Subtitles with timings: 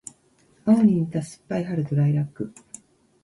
[0.65, 2.51] 青に似た酸っぱい春とライラック